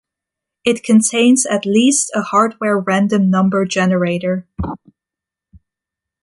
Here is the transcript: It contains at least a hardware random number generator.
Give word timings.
It 0.65 0.83
contains 0.83 1.45
at 1.45 1.63
least 1.63 2.09
a 2.15 2.23
hardware 2.23 2.79
random 2.79 3.29
number 3.29 3.65
generator. 3.65 4.47